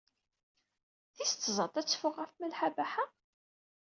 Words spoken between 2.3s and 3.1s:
Malḥa Baḥa?